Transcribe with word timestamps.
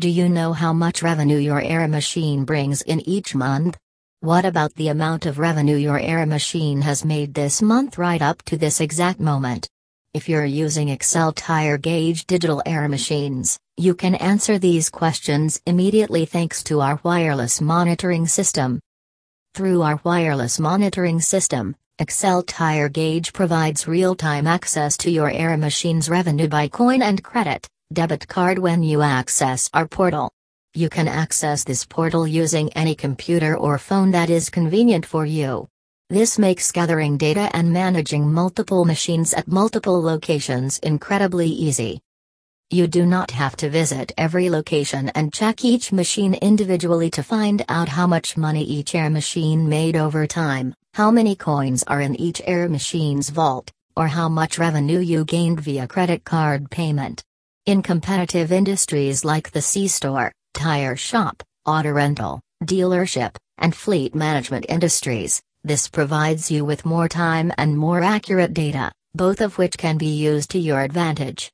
Do 0.00 0.08
you 0.08 0.28
know 0.28 0.52
how 0.52 0.72
much 0.72 1.02
revenue 1.02 1.38
your 1.38 1.60
air 1.60 1.88
machine 1.88 2.44
brings 2.44 2.82
in 2.82 3.00
each 3.00 3.34
month? 3.34 3.76
What 4.20 4.44
about 4.44 4.72
the 4.76 4.90
amount 4.90 5.26
of 5.26 5.40
revenue 5.40 5.74
your 5.74 5.98
air 5.98 6.24
machine 6.24 6.82
has 6.82 7.04
made 7.04 7.34
this 7.34 7.60
month 7.60 7.98
right 7.98 8.22
up 8.22 8.40
to 8.44 8.56
this 8.56 8.80
exact 8.80 9.18
moment? 9.18 9.68
If 10.14 10.28
you're 10.28 10.44
using 10.44 10.90
Excel 10.90 11.32
tire 11.32 11.78
gauge 11.78 12.28
digital 12.28 12.62
air 12.64 12.88
machines, 12.88 13.58
you 13.76 13.92
can 13.96 14.14
answer 14.14 14.56
these 14.56 14.88
questions 14.88 15.60
immediately 15.66 16.26
thanks 16.26 16.62
to 16.64 16.80
our 16.80 17.00
wireless 17.02 17.60
monitoring 17.60 18.28
system. 18.28 18.78
Through 19.54 19.82
our 19.82 20.00
wireless 20.04 20.60
monitoring 20.60 21.20
system, 21.20 21.74
Excel 21.98 22.44
Tire 22.44 22.88
Gauge 22.88 23.32
provides 23.32 23.88
real-time 23.88 24.46
access 24.46 24.96
to 24.98 25.10
your 25.10 25.28
air 25.28 25.56
machine's 25.56 26.08
revenue 26.08 26.46
by 26.46 26.68
coin 26.68 27.02
and 27.02 27.20
credit, 27.24 27.66
debit 27.90 28.28
card 28.28 28.58
when 28.58 28.82
you 28.82 29.00
access 29.00 29.70
our 29.72 29.88
portal. 29.88 30.30
You 30.74 30.90
can 30.90 31.08
access 31.08 31.64
this 31.64 31.86
portal 31.86 32.26
using 32.26 32.70
any 32.74 32.94
computer 32.94 33.56
or 33.56 33.78
phone 33.78 34.10
that 34.10 34.28
is 34.28 34.50
convenient 34.50 35.06
for 35.06 35.24
you. 35.24 35.66
This 36.10 36.38
makes 36.38 36.70
gathering 36.70 37.16
data 37.16 37.48
and 37.54 37.72
managing 37.72 38.30
multiple 38.30 38.84
machines 38.84 39.32
at 39.32 39.48
multiple 39.48 40.02
locations 40.02 40.78
incredibly 40.80 41.48
easy. 41.48 42.00
You 42.70 42.86
do 42.86 43.06
not 43.06 43.30
have 43.30 43.56
to 43.56 43.70
visit 43.70 44.12
every 44.18 44.50
location 44.50 45.08
and 45.14 45.32
check 45.32 45.64
each 45.64 45.90
machine 45.90 46.34
individually 46.34 47.10
to 47.12 47.22
find 47.22 47.64
out 47.70 47.88
how 47.88 48.06
much 48.06 48.36
money 48.36 48.62
each 48.62 48.94
air 48.94 49.08
machine 49.08 49.66
made 49.66 49.96
over 49.96 50.26
time, 50.26 50.74
how 50.92 51.10
many 51.10 51.34
coins 51.34 51.84
are 51.84 52.02
in 52.02 52.14
each 52.20 52.42
air 52.44 52.68
machine's 52.68 53.30
vault, 53.30 53.70
or 53.96 54.08
how 54.08 54.28
much 54.28 54.58
revenue 54.58 54.98
you 54.98 55.24
gained 55.24 55.60
via 55.60 55.88
credit 55.88 56.24
card 56.24 56.70
payment. 56.70 57.24
In 57.68 57.82
competitive 57.82 58.50
industries 58.50 59.26
like 59.26 59.50
the 59.50 59.60
C-store, 59.60 60.32
tire 60.54 60.96
shop, 60.96 61.42
auto 61.66 61.90
rental, 61.90 62.40
dealership, 62.64 63.36
and 63.58 63.76
fleet 63.76 64.14
management 64.14 64.64
industries, 64.70 65.42
this 65.64 65.86
provides 65.86 66.50
you 66.50 66.64
with 66.64 66.86
more 66.86 67.08
time 67.08 67.52
and 67.58 67.76
more 67.76 68.02
accurate 68.02 68.54
data, 68.54 68.90
both 69.14 69.42
of 69.42 69.58
which 69.58 69.76
can 69.76 69.98
be 69.98 70.16
used 70.16 70.48
to 70.52 70.58
your 70.58 70.80
advantage. 70.80 71.46